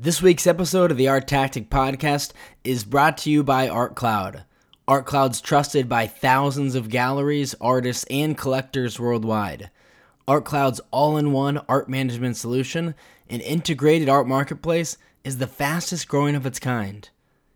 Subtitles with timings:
[0.00, 2.30] This week's episode of the Art Tactic Podcast
[2.62, 4.44] is brought to you by ArtCloud.
[4.86, 9.72] ArtCloud's trusted by thousands of galleries, artists, and collectors worldwide.
[10.28, 12.94] ArtCloud's all in one art management solution
[13.28, 17.10] and integrated art marketplace is the fastest growing of its kind.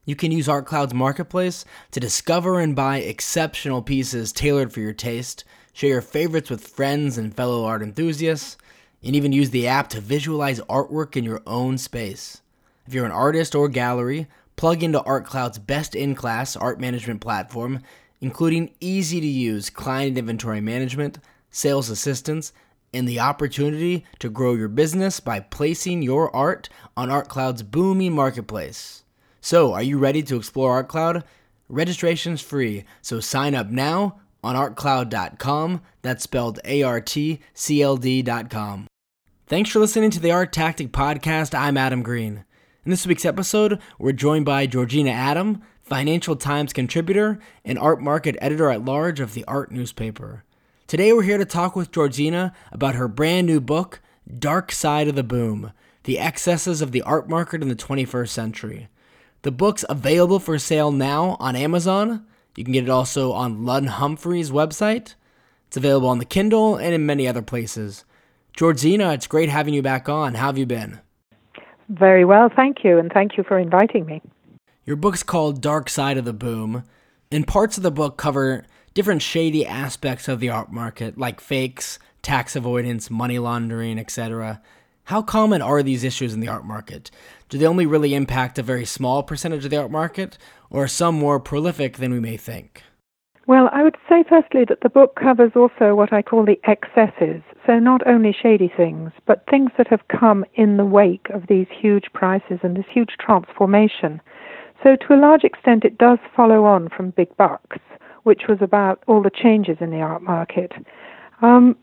[0.05, 5.45] You can use ArtCloud's marketplace to discover and buy exceptional pieces tailored for your taste,
[5.73, 8.57] share your favorites with friends and fellow art enthusiasts,
[9.03, 12.43] and even use the app to visualize artwork in your own space.
[12.87, 14.27] If you're an artist or gallery,
[14.57, 17.81] plug into ArtCloud's best in class art management platform,
[18.21, 21.19] including easy to use client inventory management,
[21.51, 22.53] sales assistance,
[22.95, 29.05] and the opportunity to grow your business by placing your art on ArtCloud's booming marketplace.
[29.41, 31.25] So, are you ready to explore ArtCloud?
[31.69, 35.81] Registration's free, so sign up now on artcloud.com.
[36.03, 38.87] That's spelled A R T C L D.com.
[39.53, 41.55] Thanks for listening to the Art Tactic Podcast.
[41.55, 42.47] I'm Adam Green.
[42.87, 48.35] In this week's episode, we're joined by Georgina Adam, Financial Times contributor and art market
[48.41, 50.43] editor at large of the Art newspaper.
[50.87, 54.01] Today, we're here to talk with Georgina about her brand new book,
[54.39, 55.73] Dark Side of the Boom
[56.05, 58.89] The Excesses of the Art Market in the 21st Century.
[59.43, 62.25] The book's available for sale now on Amazon.
[62.57, 65.15] You can get it also on Lund Humphries' website.
[65.69, 68.07] It's available on the Kindle and in many other places.
[68.55, 70.35] Georgina, it's great having you back on.
[70.35, 71.01] How have you been?
[71.89, 74.23] Very well, thank you, and thank you for inviting me.
[74.85, 76.85] Your book's called Dark Side of the Boom,
[77.31, 81.99] and parts of the book cover different shady aspects of the art market, like fakes,
[82.21, 84.61] tax avoidance, money laundering, etc.
[85.05, 87.11] How common are these issues in the art market?
[87.49, 90.39] Do they only really impact a very small percentage of the art market,
[90.71, 92.83] or are some more prolific than we may think?
[93.47, 97.43] Well, I would say firstly that the book covers also what I call the excesses.
[97.67, 101.69] So, not only shady things, but things that have come in the wake of these
[101.71, 104.21] huge prices and this huge transformation.
[104.83, 107.79] So, to a large extent, it does follow on from Big Bucks,
[108.25, 110.73] which was about all the changes in the art market.
[111.41, 111.77] Um,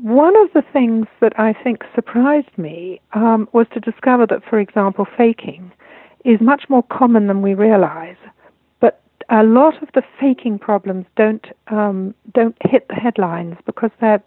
[0.00, 4.58] one of the things that I think surprised me um, was to discover that, for
[4.58, 5.72] example, faking
[6.24, 8.16] is much more common than we realize
[8.80, 14.22] But a lot of the faking problems don't um, don't hit the headlines because they're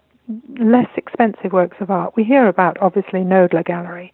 [0.59, 2.13] less expensive works of art.
[2.15, 4.13] We hear about obviously Knoedler Gallery,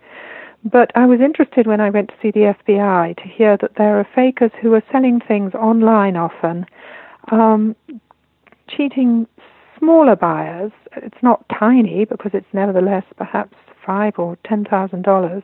[0.63, 4.00] but I was interested when I went to see the FBI to hear that there
[4.00, 6.66] are fakers who are selling things online often,
[7.31, 7.75] um,
[8.69, 9.28] cheating
[9.78, 10.72] smaller buyers.
[10.97, 15.44] It's not tiny because it's nevertheless perhaps five or ten thousand dollars,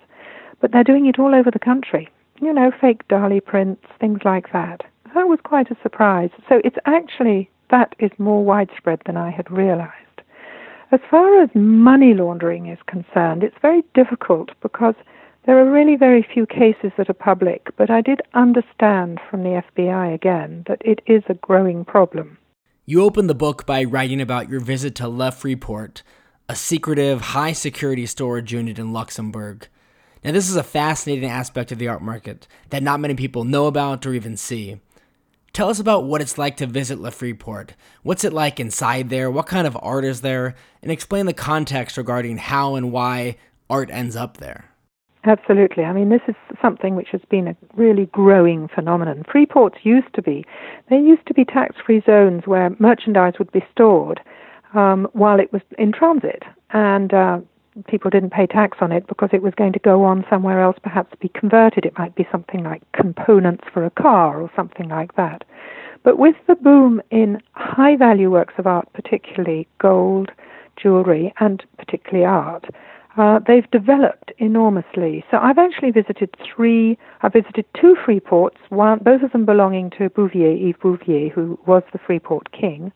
[0.62, 2.08] but they're doing it all over the country.
[2.42, 4.82] You know, fake Dali prints, things like that
[5.16, 6.30] that was quite a surprise.
[6.48, 9.94] So it's actually that is more widespread than I had realized.
[10.92, 14.96] As far as money laundering is concerned, it's very difficult because
[15.46, 19.62] there are really very few cases that are public, but I did understand from the
[19.76, 22.40] FBI again that it is a growing problem.
[22.88, 26.02] You open the book by writing about your visit to Le Freeport,
[26.48, 29.68] a secretive, high security storage unit in Luxembourg.
[30.24, 33.68] Now, this is a fascinating aspect of the art market that not many people know
[33.68, 34.82] about or even see.
[35.54, 37.74] Tell us about what it's like to visit Le Freeport.
[38.04, 39.32] What's it like inside there?
[39.32, 40.56] What kind of art is there?
[40.82, 43.38] And explain the context regarding how and why
[43.70, 44.66] art ends up there.
[45.26, 45.84] Absolutely.
[45.84, 49.24] I mean, this is something which has been a really growing phenomenon.
[49.24, 50.46] Freeports used to be,
[50.90, 54.22] there used to be tax free zones where merchandise would be stored
[54.74, 56.44] um, while it was in transit.
[56.72, 57.40] And uh,
[57.88, 60.78] people didn't pay tax on it because it was going to go on somewhere else,
[60.82, 61.86] perhaps be converted.
[61.86, 65.44] It might be something like components for a car or something like that.
[66.04, 70.32] But with the boom in high value works of art, particularly gold,
[70.82, 72.66] jewelry, and particularly art,
[73.18, 75.26] uh, they've developed enormously.
[75.30, 80.10] So I've actually visited three, I've visited two Freeports, one, both of them belonging to
[80.10, 82.94] Bouvier, Yves Bouvier, who was the Freeport king.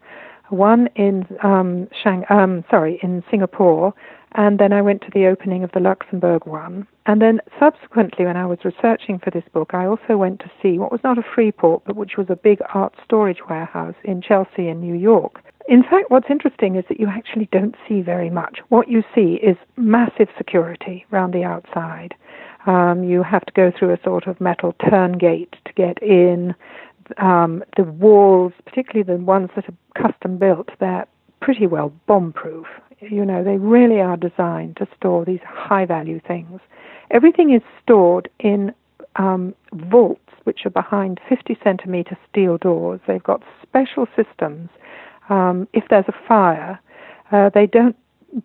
[0.54, 3.94] One in um, Shang, um, sorry, in Singapore,
[4.36, 6.88] and then I went to the opening of the Luxembourg one.
[7.08, 10.78] And then subsequently, when I was researching for this book, I also went to see
[10.78, 14.68] what was not a Freeport, but which was a big art storage warehouse in Chelsea
[14.68, 15.42] in New York.
[15.68, 18.60] In fact, what's interesting is that you actually don't see very much.
[18.70, 22.14] What you see is massive security around the outside.
[22.66, 26.54] Um, you have to go through a sort of metal turn gate to get in.
[27.18, 31.08] Um, the walls, particularly the ones that are custom built, they're
[31.42, 32.68] pretty well bomb proof.
[33.02, 36.62] You know, they really are designed to store these high value things.
[37.12, 38.74] Everything is stored in
[39.18, 43.00] um, vaults, which are behind 50 centimeter steel doors.
[43.08, 44.70] They've got special systems.
[45.30, 46.80] Um, if there's a fire,
[47.32, 47.96] uh, they don't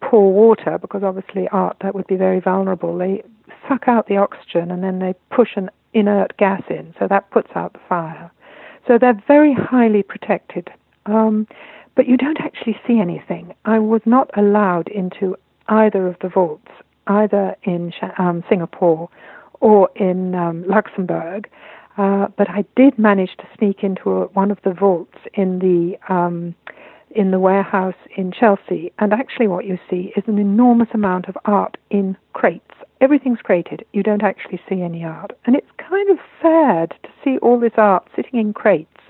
[0.00, 2.96] pour water because obviously art that would be very vulnerable.
[2.98, 3.22] They
[3.68, 7.50] suck out the oxygen and then they push an inert gas in, so that puts
[7.54, 8.30] out the fire.
[8.88, 10.70] So they're very highly protected.
[11.06, 11.46] Um,
[11.94, 13.54] but you don't actually see anything.
[13.64, 15.36] I was not allowed into
[15.68, 16.70] either of the vaults,
[17.06, 19.10] either in um, Singapore
[19.60, 21.50] or in um, Luxembourg.
[21.98, 25.98] Uh, but I did manage to sneak into a, one of the vaults in the
[26.12, 26.54] um,
[27.10, 31.36] in the warehouse in Chelsea, and actually, what you see is an enormous amount of
[31.46, 32.74] art in crates.
[33.00, 33.84] Everything's crated.
[33.92, 37.72] You don't actually see any art, and it's kind of sad to see all this
[37.76, 39.00] art sitting in crates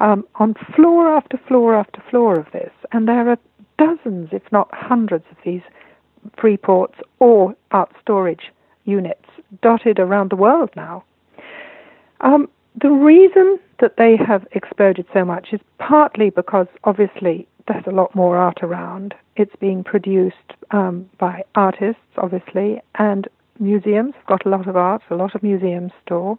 [0.00, 3.38] um, on floor after floor after floor of this, and there are
[3.78, 5.62] dozens, if not hundreds, of these
[6.36, 8.52] free ports or art storage
[8.84, 9.24] units
[9.62, 11.04] dotted around the world now.
[12.20, 12.48] Um,
[12.80, 18.14] the reason that they have exploded so much is partly because obviously there's a lot
[18.14, 19.14] more art around.
[19.36, 20.36] It's being produced
[20.70, 23.28] um, by artists, obviously, and
[23.58, 26.38] museums have got a lot of art, a lot of museums store.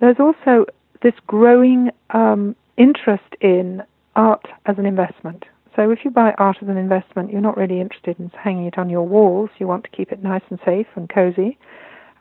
[0.00, 0.66] There's also
[1.02, 3.82] this growing um, interest in
[4.16, 5.44] art as an investment.
[5.76, 8.78] So if you buy art as an investment, you're not really interested in hanging it
[8.78, 9.50] on your walls.
[9.58, 11.58] You want to keep it nice and safe and cozy.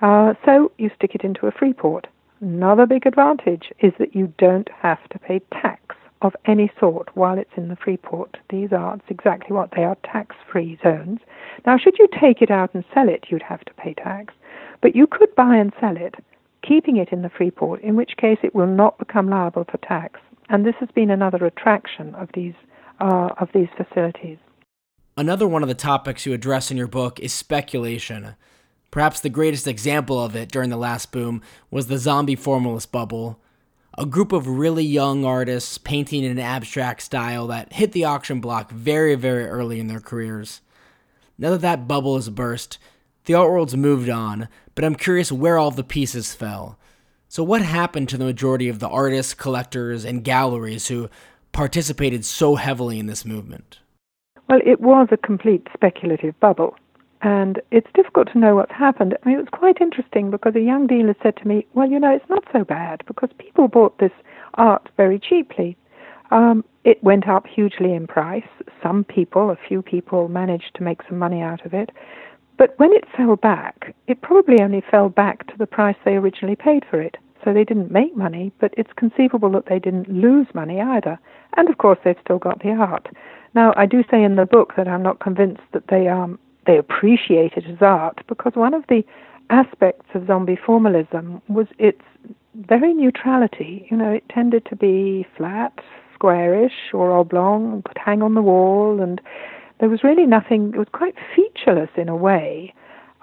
[0.02, 2.08] Uh, so you stick it into a free port.
[2.42, 7.38] Another big advantage is that you don't have to pay tax of any sort while
[7.38, 8.38] it's in the free port.
[8.50, 11.20] These are exactly what they are tax free zones.
[11.66, 14.34] Now, should you take it out and sell it, you'd have to pay tax.
[14.82, 16.16] But you could buy and sell it,
[16.68, 19.78] keeping it in the free port, in which case it will not become liable for
[19.78, 20.20] tax.
[20.50, 22.56] And this has been another attraction of these,
[23.00, 24.38] uh, of these facilities.
[25.16, 28.36] Another one of the topics you address in your book is speculation.
[28.94, 31.42] Perhaps the greatest example of it during the last boom
[31.72, 33.40] was the zombie formalist bubble,
[33.98, 38.40] a group of really young artists painting in an abstract style that hit the auction
[38.40, 40.62] block very, very early in their careers.
[41.40, 42.78] Now that that bubble has burst,
[43.26, 46.78] the art world's moved on, but I'm curious where all the pieces fell.
[47.28, 51.10] So, what happened to the majority of the artists, collectors, and galleries who
[51.52, 53.80] participated so heavily in this movement?
[54.48, 56.76] Well, it was a complete speculative bubble.
[57.24, 59.18] And it's difficult to know what's happened.
[59.24, 61.98] I mean, it was quite interesting because a young dealer said to me, Well, you
[61.98, 64.12] know, it's not so bad because people bought this
[64.56, 65.78] art very cheaply.
[66.32, 68.48] Um, it went up hugely in price.
[68.82, 71.92] Some people, a few people, managed to make some money out of it.
[72.58, 76.58] But when it fell back, it probably only fell back to the price they originally
[76.58, 77.16] paid for it.
[77.46, 81.18] So they didn't make money, but it's conceivable that they didn't lose money either.
[81.56, 83.08] And of course, they've still got the art.
[83.54, 86.78] Now, I do say in the book that I'm not convinced that they um, they
[86.78, 89.04] appreciate it as art because one of the
[89.50, 92.02] aspects of zombie formalism was its
[92.56, 93.88] very neutrality.
[93.90, 95.74] You know, it tended to be flat,
[96.14, 99.20] squarish, or oblong, could hang on the wall, and
[99.80, 102.74] there was really nothing, it was quite featureless in a way.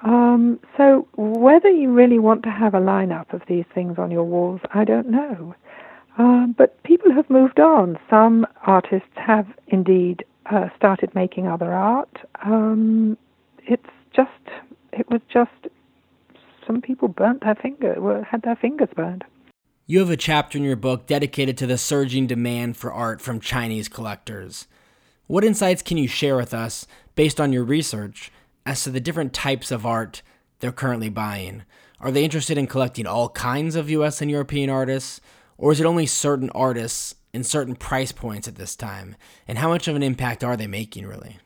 [0.03, 4.25] Um, so, whether you really want to have a lineup of these things on your
[4.25, 5.55] walls, I don't know.
[6.19, 7.99] Uh, but people have moved on.
[8.09, 12.19] Some artists have indeed uh, started making other art.
[12.45, 13.17] Um,
[13.67, 14.31] it's just
[14.93, 15.51] it was just
[16.67, 19.25] some people burnt their finger had their fingers burned.
[19.87, 23.41] You have a chapter in your book dedicated to the surging demand for art from
[23.41, 24.69] Chinese collectors.
[25.27, 26.87] What insights can you share with us
[27.17, 28.31] based on your research
[28.65, 30.23] as to the different types of art
[30.61, 31.63] they're currently buying?
[32.01, 35.21] Are they interested in collecting all kinds of US and European artists,
[35.59, 39.17] or is it only certain artists in certain price points at this time?
[39.47, 41.39] And how much of an impact are they making, really?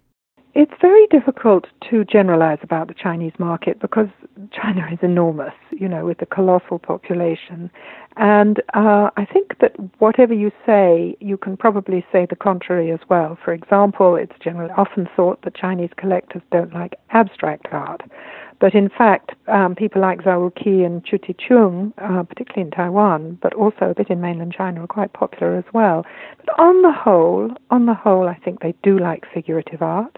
[0.56, 4.06] It's very difficult to generalize about the Chinese market because
[4.52, 7.68] China is enormous, you know, with a colossal population.
[8.16, 13.00] And uh, I think that whatever you say, you can probably say the contrary as
[13.10, 13.36] well.
[13.44, 18.02] For example, it's generally often thought that Chinese collectors don't like abstract art.
[18.60, 23.38] But in fact, um, people like Zao Wou-Ki and Chu Teh-Chun, uh, particularly in Taiwan,
[23.42, 26.04] but also a bit in mainland China, are quite popular as well.
[26.38, 30.16] But on the whole, on the whole, I think they do like figurative art.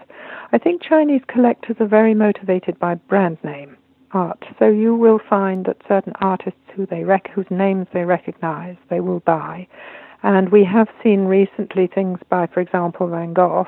[0.51, 3.75] I think Chinese collectors are very motivated by brand name
[4.11, 4.43] art.
[4.59, 8.99] So you will find that certain artists who they rec- whose names they recognize, they
[8.99, 9.67] will buy.
[10.23, 13.67] And we have seen recently things by, for example, Van Gogh,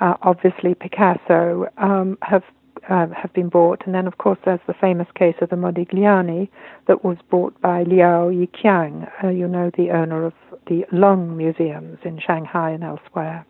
[0.00, 2.42] uh, obviously Picasso, um, have
[2.88, 3.82] uh, have been bought.
[3.84, 6.48] And then, of course, there's the famous case of the Modigliani
[6.86, 10.32] that was bought by Liu Yiqian, uh, you know, the owner of
[10.66, 13.46] the Long Museums in Shanghai and elsewhere.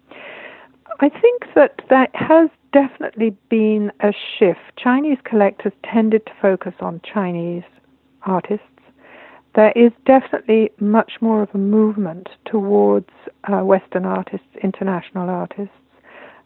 [1.01, 4.61] I think that there has definitely been a shift.
[4.77, 7.63] Chinese collectors tended to focus on Chinese
[8.23, 8.65] artists.
[9.55, 13.11] There is definitely much more of a movement towards
[13.45, 15.75] uh, Western artists, international artists.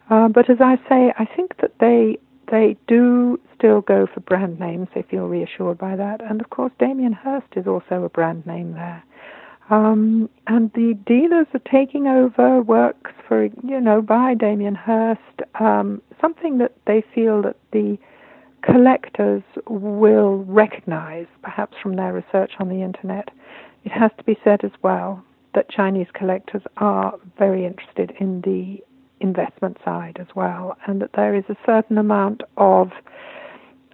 [0.09, 2.17] Uh, but as I say, I think that they
[2.51, 4.87] they do still go for brand names.
[4.93, 6.21] They feel reassured by that.
[6.21, 9.03] And of course, Damien Hirst is also a brand name there.
[9.69, 16.01] Um, and the dealers are taking over works for, you know, by Damien Hirst, um,
[16.19, 17.97] something that they feel that the
[18.61, 23.29] collectors will recognize, perhaps from their research on the internet.
[23.83, 25.23] It has to be said as well
[25.53, 28.83] that Chinese collectors are very interested in the
[29.23, 32.91] investment side as well, and that there is a certain amount of,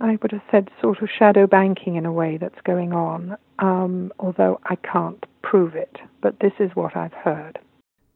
[0.01, 4.11] I would have said, sort of shadow banking in a way that's going on, um,
[4.19, 7.59] although I can't prove it, but this is what I've heard.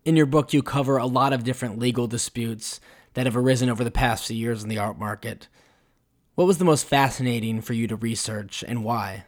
[0.04, 2.82] In your book, you cover a lot of different legal disputes
[3.14, 5.48] that have arisen over the past few years in the art market.
[6.36, 9.26] What was the most fascinating for you to research and why?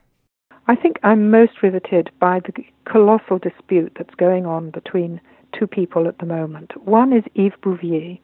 [0.67, 2.51] I think I'm most riveted by the
[2.91, 5.21] colossal dispute that's going on between
[5.57, 6.71] two people at the moment.
[6.85, 8.17] One is Yves Bouvier,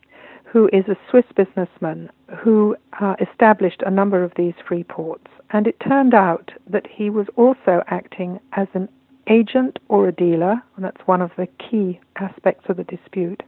[0.52, 2.10] who is a Swiss businessman
[2.44, 5.28] who uh, established a number of these free ports.
[5.52, 8.90] And it turned out that he was also acting as an
[9.30, 13.44] agent or a dealer, and that's one of the key aspects of the dispute,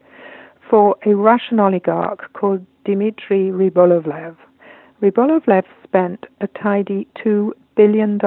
[0.70, 4.36] for a Russian oligarch called Dmitry Rybolovlev.
[5.02, 8.18] Rybolovlev spent a tidy $2 billion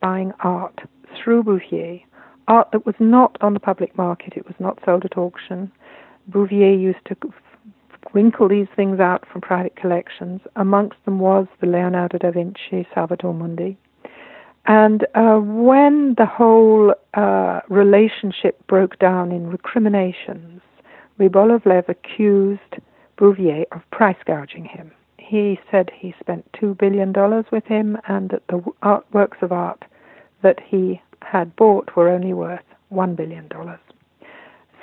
[0.00, 0.80] buying art
[1.14, 2.00] through Bouvier,
[2.48, 5.70] art that was not on the public market, it was not sold at auction.
[6.28, 7.16] Bouvier used to
[8.12, 10.40] wrinkle these things out from private collections.
[10.56, 13.76] Amongst them was the Leonardo da Vinci Salvator Mundi.
[14.66, 20.60] And uh, when the whole uh, relationship broke down in recriminations,
[21.18, 22.76] Rybolovlev accused
[23.16, 24.92] Bouvier of price gouging him.
[25.18, 27.12] He said he spent $2 billion
[27.50, 29.84] with him and that the art, works of art
[30.42, 33.48] that he had bought were only worth $1 billion.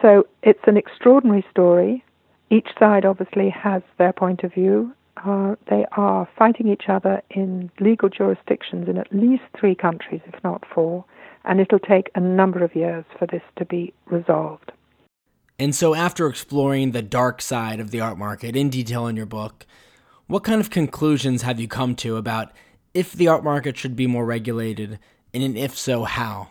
[0.01, 2.03] So it's an extraordinary story.
[2.49, 4.93] Each side obviously has their point of view,
[5.25, 10.43] uh, they are fighting each other in legal jurisdictions in at least three countries, if
[10.43, 11.03] not four,
[11.45, 14.71] and it'll take a number of years for this to be resolved.
[15.57, 19.25] And so, after exploring the dark side of the art market in detail in your
[19.25, 19.65] book,
[20.27, 22.53] what kind of conclusions have you come to about
[22.93, 24.99] if the art market should be more regulated,
[25.33, 26.49] and an if so, how?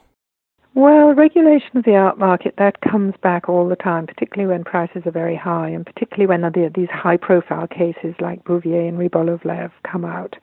[0.75, 5.03] Well, regulation of the art market, that comes back all the time, particularly when prices
[5.07, 9.73] are very high, and particularly when the, these high profile cases like Bouvier and Rybolovlev
[9.91, 10.37] come out.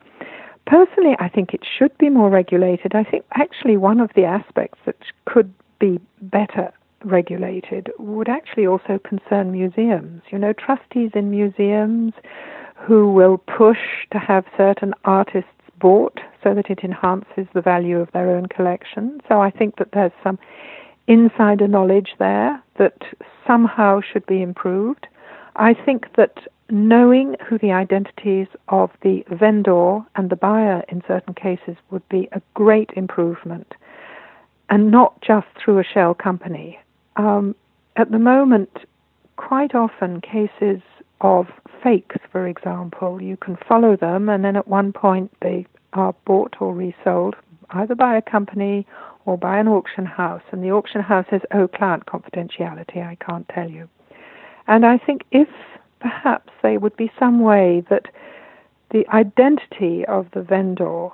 [0.66, 2.94] Personally, I think it should be more regulated.
[2.94, 6.72] I think actually one of the aspects that could be better
[7.04, 10.22] regulated would actually also concern museums.
[10.30, 12.12] You know, trustees in museums
[12.74, 13.78] who will push
[14.12, 19.20] to have certain artists bought so that it enhances the value of their own collection.
[19.28, 20.38] So I think that there's some
[21.08, 23.02] insider knowledge there that
[23.44, 25.08] somehow should be improved.
[25.56, 26.38] I think that
[26.70, 32.28] knowing who the identities of the vendor and the buyer in certain cases would be
[32.30, 33.74] a great improvement,
[34.70, 36.78] and not just through a shell company.
[37.16, 37.56] Um,
[37.96, 38.70] at the moment,
[39.36, 40.80] quite often cases
[41.20, 41.46] of
[41.82, 46.56] fakes, for example, you can follow them, and then at one point they are bought
[46.60, 47.36] or resold
[47.70, 48.86] either by a company
[49.24, 53.48] or by an auction house, and the auction house says, oh, client confidentiality, I can't
[53.48, 53.88] tell you.
[54.68, 55.48] And I think if
[56.00, 58.06] perhaps there would be some way that
[58.90, 61.08] the identity of the vendor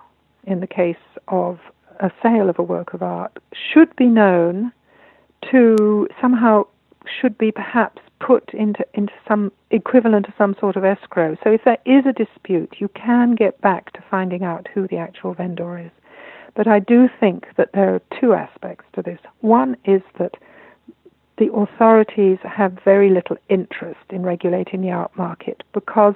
[0.45, 0.97] in the case
[1.29, 1.59] of
[2.01, 4.73] a sale of a work of art should be known
[5.51, 6.65] to somehow
[7.21, 11.37] should be perhaps put into, into some equivalent to some sort of escrow.
[11.43, 14.99] So if there is a dispute, you can get back to finding out who the
[14.99, 15.91] actual vendor is.
[16.55, 19.19] But I do think that there are two aspects to this.
[19.41, 20.35] One is that
[21.39, 26.15] the authorities have very little interest in regulating the art market because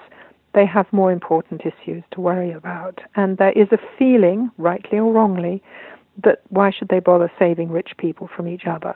[0.55, 3.01] they have more important issues to worry about.
[3.17, 5.63] And there is a feeling, rightly or wrongly,
[6.23, 8.95] that why should they bother saving rich people from each other?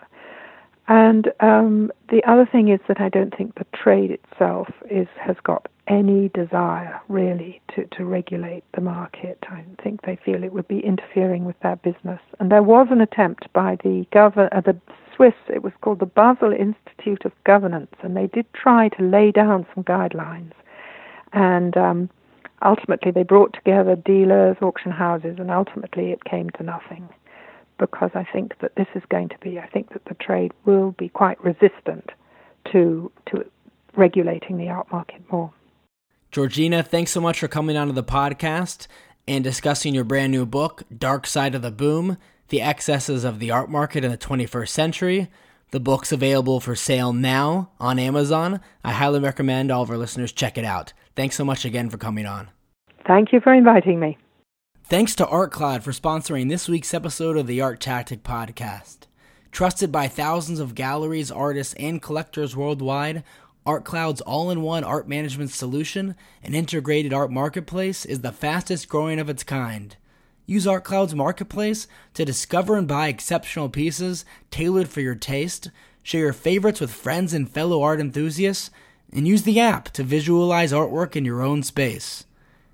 [0.91, 5.37] And um, the other thing is that I don't think the trade itself is has
[5.45, 9.39] got any desire really to, to regulate the market.
[9.49, 12.21] I think they feel it would be interfering with their business.
[12.41, 14.77] And there was an attempt by the uh, the
[15.15, 15.35] Swiss.
[15.49, 19.69] It was called the Basel Institute of Governance, and they did try to lay down
[19.73, 20.55] some guidelines.
[21.33, 22.11] And um,
[22.63, 27.09] ultimately, they brought together dealers, auction houses, and ultimately it came to nothing
[27.81, 30.93] because I think that this is going to be, I think that the trade will
[30.93, 32.11] be quite resistant
[32.71, 33.45] to, to
[33.97, 35.53] regulating the art market more.
[36.31, 38.87] Georgina, thanks so much for coming onto the podcast
[39.27, 42.19] and discussing your brand new book, Dark Side of the Boom
[42.51, 45.29] The Excesses of the Art Market in the 21st Century.
[45.73, 48.61] The book's available for sale now on Amazon.
[48.85, 50.93] I highly recommend all of our listeners check it out.
[51.17, 52.51] Thanks so much again for coming on.
[53.07, 54.19] Thank you for inviting me.
[54.91, 59.07] Thanks to ArtCloud for sponsoring this week's episode of the Art Tactic Podcast.
[59.53, 63.23] Trusted by thousands of galleries, artists, and collectors worldwide,
[63.65, 69.21] ArtCloud's all in one art management solution and integrated art marketplace is the fastest growing
[69.21, 69.95] of its kind.
[70.45, 75.71] Use ArtCloud's marketplace to discover and buy exceptional pieces tailored for your taste,
[76.03, 78.73] share your favorites with friends and fellow art enthusiasts,
[79.13, 82.25] and use the app to visualize artwork in your own space.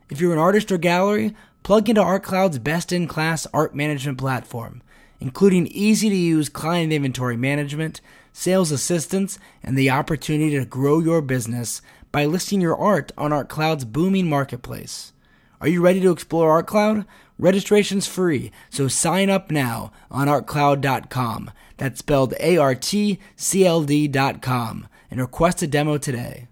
[0.08, 1.34] If you're an artist or gallery,
[1.66, 4.80] plug into ArtCloud's best in class art management platform,
[5.18, 8.00] including easy to use client inventory management,
[8.32, 11.82] sales assistance, and the opportunity to grow your business
[12.12, 15.12] by listing your art on ArtCloud's booming marketplace.
[15.60, 17.04] Are you ready to explore ArtCloud?
[17.36, 21.50] Registration's free, so sign up now on artcloud.com.
[21.78, 26.46] That's spelled A R T C L D.com and request a demo today.